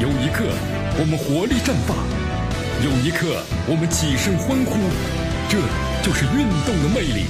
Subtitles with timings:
[0.00, 0.46] 有一刻，
[0.96, 1.92] 我们活力绽放；
[2.82, 4.80] 有一刻，我们起身欢呼。
[5.46, 5.60] 这
[6.02, 7.26] 就是运动的魅力。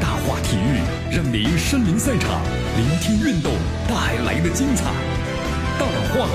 [0.00, 0.82] 大话体育
[1.14, 2.42] 让您身临赛场，
[2.76, 3.52] 聆听运动
[3.86, 4.90] 带来的精彩。
[5.78, 6.26] 大话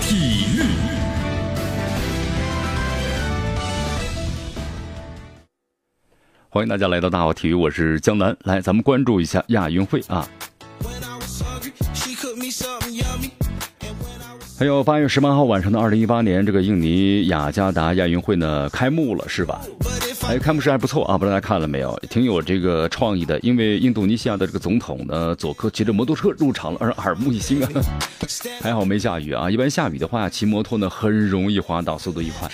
[0.00, 0.62] 体育，
[6.50, 8.36] 欢迎大家来到大话体育，我是江南。
[8.44, 10.28] 来，咱们关注一下亚运会啊。
[14.60, 19.58] 还有八月十八号晚上的二零一八年这个印尼雅加达亚运会呢开幕了，是吧？
[20.28, 21.98] 哎，开幕式还不错啊，不知道大家看了没有？
[22.10, 23.40] 挺有这个创意的。
[23.40, 27.70] 因为印度尼西亚的这个总统呢，佐科骑着摩托车入场了，让耳目一新啊。
[28.60, 32.46] 还好没下雨啊，一般下雨的话，骑摩托呢很容易滑倒，速度一快。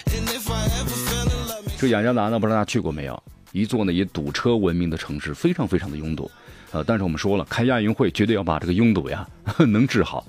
[1.76, 3.20] 这雅加达呢，不知道大家去过没有？
[3.50, 6.30] 一座呢以堵车闻名的城市，非常非常的拥堵。
[6.70, 9.26] 呃，但是我们说了，开亚运会绝对要把这个拥堵呀
[9.66, 10.24] 能治好。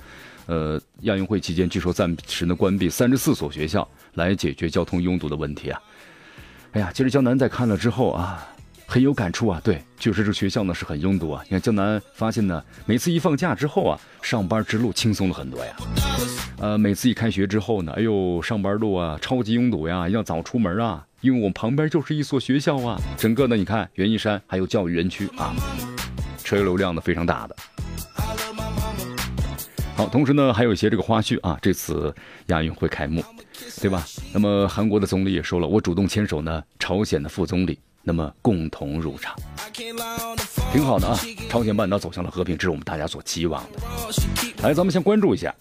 [0.47, 5.79] 呃，亚运会期间，据说暂时呢关闭三十四所学校，来解决交通拥堵的问题啊。
[6.71, 8.47] 哎呀，其实江南在看了之后啊，
[8.85, 9.61] 很有感触啊。
[9.63, 11.41] 对，确实这学校呢是很拥堵啊。
[11.45, 15.75] 你看江南发现呢，每次一放假之后啊，上班之路轻松了很多呀。
[16.59, 22.99] 呃，每次一开学之后呢，哎呦，上班路啊超级拥堵呀，要早出门啊，因为我们旁边就是一所学校啊。
[23.17, 25.53] 整个呢，你看园艺山还有教育园区啊，
[26.43, 27.55] 车流量呢非常大的。
[29.97, 32.13] 好，同时呢，还有一些这个花絮啊，这次
[32.47, 33.23] 亚运会开幕，
[33.81, 34.05] 对吧？
[34.31, 39.35] 那么韩国的总理也说了，我主动牵手呢，朝鲜的副总理，那么共同入场，
[40.71, 41.19] 挺好的啊。
[41.49, 43.79] 朝鲜半岛走向了和平，这是我们大家所期望的。
[44.61, 45.51] 来，咱们先关注一下，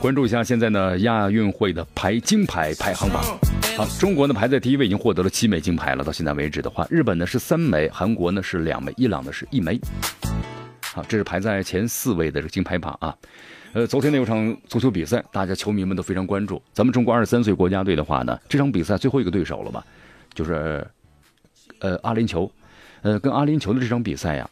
[0.00, 3.22] 关注一下现在呢亚运会的排金牌排行榜。
[3.76, 6.02] 好，中国呢排在第一位，已经获得了七枚金牌了。
[6.02, 9.80] 到现在为止的话，日本呢是三枚，韩国呢是两枚，伊朗呢是一枚。
[10.92, 13.16] 好，这是排在前四位的这个金牌榜啊。
[13.72, 16.62] 呃，昨天呢有场足球比赛，大家球迷们都非常关注。
[16.74, 19.82] 咱们中国二十三岁国家队的话呢，这场比赛最后一个对手了吧？
[20.34, 20.86] 就是
[21.78, 22.50] 呃阿联酋。
[23.00, 24.48] 呃，跟阿联酋的这场比赛呀，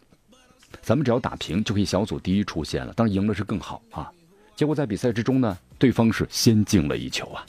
[0.81, 2.93] 咱们只要打平就可以小组第一出现了。
[2.95, 4.11] 当然赢了是更好啊。
[4.57, 7.45] 结果在比赛之中呢，对方是先进了一球啊。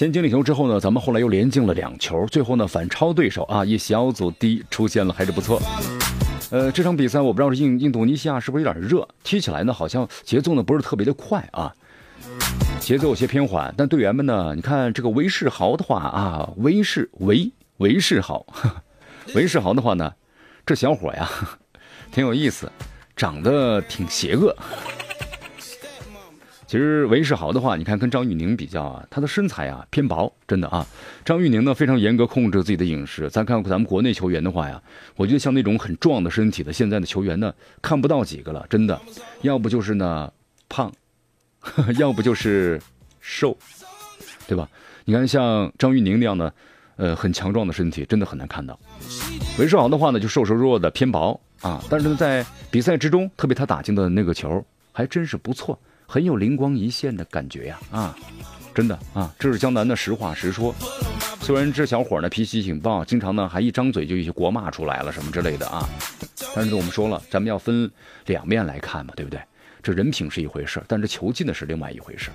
[0.00, 5.60] 先进了球之后呢，咱们后来又连进了两球，最后呢反超对手啊，以小组第一出现了，还是不错。
[6.50, 11.70] 呃，这场比赛我不知道是印印度尼西亚是不是有点热，踢起来呢好像节奏呢不是特别的快啊，
[12.80, 13.74] 节奏有些偏缓。
[13.76, 18.46] 但队员们呢，你看这个韦世豪的话啊，韦世韦韦世豪，
[19.34, 20.10] 韦世豪的话呢，
[20.64, 21.28] 这小伙呀
[22.10, 22.72] 挺有意思，
[23.14, 24.56] 长得挺邪恶。
[26.70, 30.86] 其实韦世豪的话，你看跟张玉宁比较啊，他的身材啊偏薄，真的啊。
[31.24, 33.28] 张玉宁呢非常严格控制自己的饮食。
[33.28, 34.80] 咱看咱们国内球员的话呀，
[35.16, 38.96] 我觉得像那种很壮的身体的现在的球员呢，看不到几个了，真的。
[39.42, 40.32] 要不就是呢
[40.68, 40.92] 胖，
[41.98, 42.80] 要不就是
[43.18, 43.58] 瘦，
[44.46, 44.68] 对吧？
[45.04, 46.54] 你看像张玉宁那样的，
[46.94, 48.78] 呃，很强壮的身体，真的很难看到。
[49.58, 55.76] 韦世豪的话呢，就瘦瘦弱弱的偏薄啊，但是呢在比赛之中，特别他打进的那个球还真是不错。
[56.10, 58.16] 很有灵光一现的感觉呀，啊，
[58.74, 60.74] 真的啊，这是江南的实话实说。
[61.40, 65.88] 虽然这小伙呢脾气挺暴，经常呢还一张嘴就一些国骂出来了什么之类的啊，
[66.56, 67.88] 但是我们说了，咱们要分
[68.26, 69.40] 两面来看嘛，对不对？
[69.84, 72.32] 这人品是一回事，但是球技呢是另外一回事。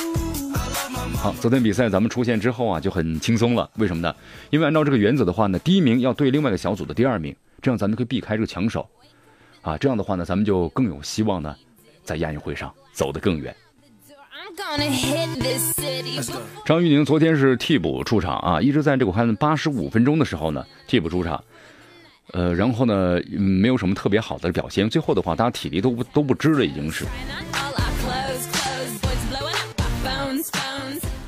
[1.16, 4.14] 好，昨天比赛咱们出现之后啊就很轻松了，为什么呢？
[4.50, 8.86] 因为按照这个原则的话呢，第一名要对另外一个小组的第二名，这样咱们可以避开这个强手，
[9.62, 11.56] 啊，这样的话呢，咱们就更有希望呢。
[12.04, 13.54] 在亚运会上走得更远。
[16.64, 21.42] 张玉宁昨天是替补出场啊，一直在这个看八十五分钟的时候呢，替补出场。
[22.32, 24.88] 呃，然后呢，没有什么特别好的表现。
[24.88, 27.04] 最后的话，大家体力都不都不支了，已经是。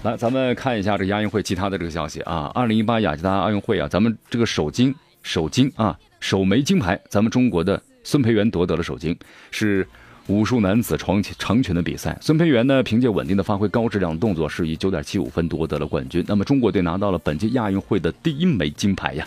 [0.04, 2.50] 来，咱们看一下这亚运会其他的这个消息啊。
[2.54, 9.18] 二零一八雅加达奥运会啊，咱们这个首金首金啊，首枚金牌，咱们中国的孙培元夺得了首金，
[9.50, 9.86] 是。
[10.28, 16.24] 武术男子长长拳的比赛，孙培元呢凭借稳定的发挥、高质量动作，是以九点七五分夺得了冠军。
[16.26, 19.26] 那么中国队拿到了本届亚运会的第一枚金牌呀！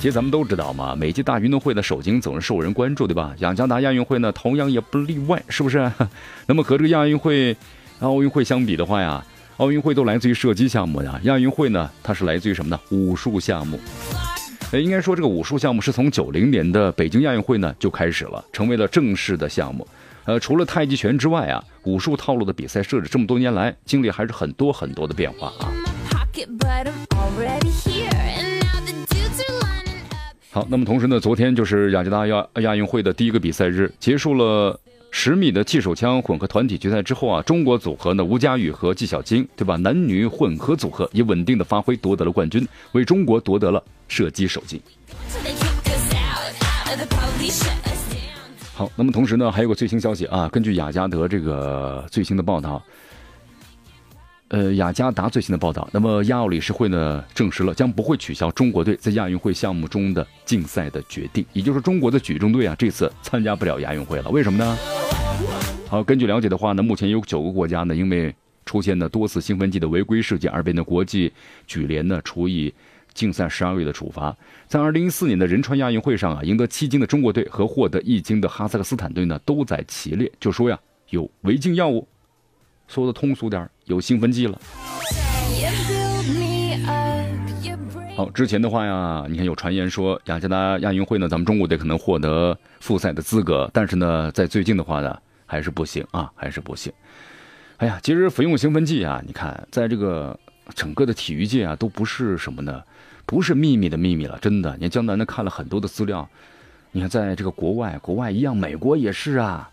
[0.00, 3.32] 其实咱们都知道嘛，每届大运动会的首金总是受人关注，对吧？
[3.38, 5.88] 雅加达亚运会呢，同样也不例外，是不是？
[6.46, 7.56] 那么和这个亚运会、
[8.00, 9.24] 奥运会相比的话呀，
[9.58, 12.80] 奥运会都来自于射击项目呀，亚运会呢，它是来自于什么呢？
[12.90, 13.78] 武术项目。
[14.72, 19.86] 呃，应该说这个武术项目是从九零年的北京亚运会呢就开始了，成为了正式的项目。
[20.24, 25.68] 呃，除了太极拳之外啊，武术套路的比赛设置这么多年来，经历还是很多很多的变化啊。
[30.50, 34.80] 好，那么同时呢，昨天就是雅加达亚亚运会的第一个比赛日，结束了
[35.14, 39.76] 十米的气手枪混合团体决赛之后啊，中国组合呢吴佳宇和纪晓晶，对吧？
[39.76, 44.80] 男女混合组合以稳定的发挥夺得了冠军，为中国夺得了射击首金。
[48.74, 52.82] 好，那么同时呢，还有个最新消息啊，根据雅加德这个最新的报道。
[54.52, 64.28] 呃，雅加达最新的报道，那么亚奥理事会呢证实了将不会取消中国队在亚运会项目中的竞赛的决定，也就是中国的举重队啊这次参加不了亚运会了。
[64.28, 64.76] 为什么呢？
[65.88, 68.34] 好，根据了解的话呢，目前有九个国家呢因为
[68.66, 71.32] 出现了多次兴奋剂的违规事件而被呢国际
[71.66, 72.74] 举联呢处以
[73.14, 74.36] 竞赛十二个月的处罚。
[74.68, 80.78] 在二零一四年的仁川亚运会上啊，赢得七金的中国队和获得一金的哈萨克斯坦队呢都在其列，就说呀
[81.08, 82.06] 有违禁药物。
[82.92, 84.60] 说的通俗点有兴奋剂了。
[88.14, 96.92] 好，之前的话呀，你看有传言说雅加达亚运会呢，咱们中国队可能获得复赛的资格，但是呢，在最近的话呢，还是不行啊，还是不行。
[97.78, 100.38] 哎呀，其实服用兴奋剂啊，你看，在这个
[100.74, 102.82] 整个的体育界啊，都不是什么呢，
[103.24, 104.74] 不是秘密的秘密了，真的。
[104.74, 106.28] 你看江南呢看了很多的资料，
[106.90, 109.70] 你看在这个国外，国外一样，美国也是啊，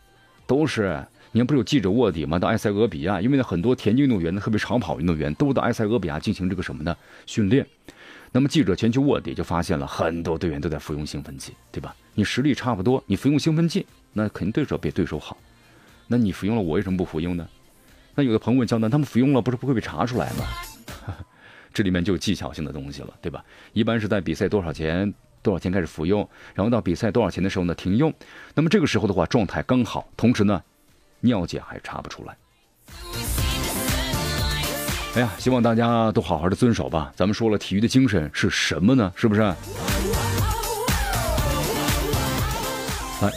[0.47, 1.05] 都是。
[1.31, 2.39] 你看，不是有记者卧底吗？
[2.39, 6.95] 到埃塞俄比亚，因为呢，很多田径运动员呢，特别长跑运动员，都到埃塞俄比亚进行这个什么呢？
[7.25, 7.65] 训练。
[8.31, 11.95] 那么记者前去卧底，就发现了很多队员都在服用兴奋剂，对吧？
[12.15, 15.37] 你实力差不多，你服用兴奋剂，那肯定对手比对手好。
[16.07, 17.47] 那你服用了，我为什么不服用呢？
[18.15, 20.45] 那有的朋友问江南，他们服用了，不是不会被查出来吗？
[21.73, 23.43] 这里面就有技巧性的东西了，对吧？
[23.73, 28.11] 一般是在比赛多少钱，多少钱开始服用，然后到比赛多少钱的时候呢停用。
[28.55, 30.61] 那么这个时候的话，状态刚好，同时呢。
[31.21, 32.35] 尿检还查不出来。
[35.15, 37.11] 哎呀，希望大家都好好的遵守吧。
[37.15, 39.11] 咱们说了，体育的精神是什么呢？
[39.15, 39.41] 是不是？
[39.41, 39.55] 来，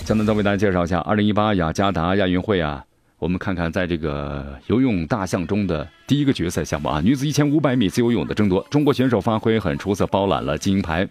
[0.04, 2.84] 江南再为大家介绍一下二零一八雅加达亚运会啊。
[3.22, 11.08] 我们看看，在这个游泳大项中的第一个决赛项目啊，女子一千五百米自由泳的争夺，中国选手发挥很出色，包揽了金银牌。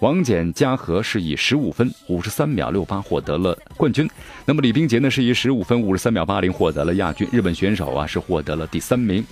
[0.00, 4.10] 王简嘉禾是以十五分五十三秒六八获得了冠军，
[4.44, 7.28] 那么李冰洁呢是以十五分五十三秒八零获得了亚军。
[7.30, 9.24] 日本选手啊是获得了第三名。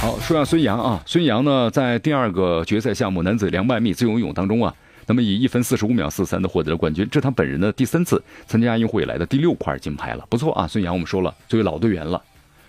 [0.00, 4.74] 好，说下孙杨啊，孙杨呢在第二个决赛项目男子两百米自由泳当中啊，
[5.06, 10.66] 那么以一分四十五秒四三的获得了冠军，这是他本人的第三次参加亚运会以来的第六块金牌了，不错啊。
[10.66, 12.22] 孙杨我们说了，作为老队员了，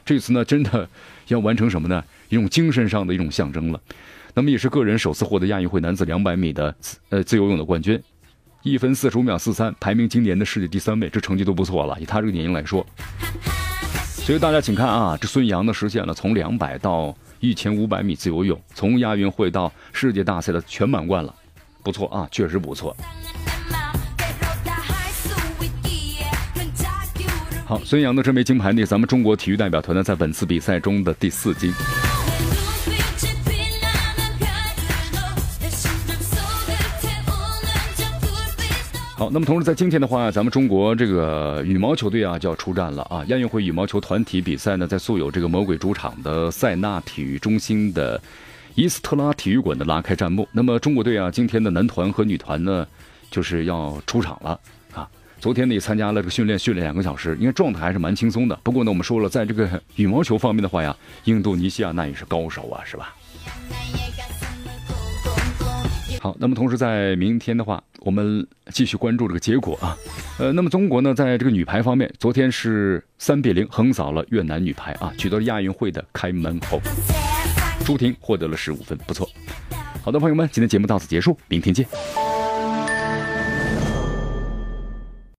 [0.06, 0.88] 这次呢真的
[1.30, 2.04] 要完成什么呢？
[2.30, 3.80] 一种精神上的一种象征了。
[4.34, 6.76] 那么也是个人首次获得亚运会男子两百米的
[7.10, 8.02] 呃自由泳的冠军，
[8.64, 11.98] 一分四十五秒四三，排名今年的世界第三位，这成绩都不错了。
[12.02, 12.86] 以他这个年龄来说，
[14.10, 21.34] 所以大家请看啊，这孙杨呢实现了从两百到一千五百米自由泳，从亚运会到世界大赛的全满贯了，
[21.86, 22.98] 不错啊，确实不错。
[27.68, 31.72] 好，孙杨的这枚金牌呢，咱们中国体育代表团呢在本次比赛中的第四金。
[39.18, 43.24] 好，那么同时在今天的话，咱们中国这个羽毛球队啊就要出战了啊！
[43.28, 48.22] 亚运会羽毛球团体比赛呢，在素有这个魔鬼主场的塞纳体育中心的
[48.76, 50.46] 伊斯特拉体育馆的拉开战幕。
[50.52, 52.86] 那么中国队啊，今天的男团和女团呢，
[53.32, 54.60] 就是要出场了
[54.94, 55.08] 啊！
[55.40, 58.60] 昨天呢也参加了这个训练，训练两个小时，应该状态还是蛮轻松的。
[58.64, 63.16] 不过呢，我们说了，在这个羽毛球方面的话呀，印度尼西亚那也是高手啊，是吧？
[66.20, 69.96] 好，那么同时在明天的话，我们继续关注这个结果啊。
[70.38, 76.82] 呃，那么中国呢，在这个女排方面，昨天是三比零横扫了越南女排啊，取得了亚运会的开门红。
[77.86, 79.30] 朱婷获得了十五分，不错。
[80.04, 81.88] 好的，朋友们，今天节目到此结束，明天见。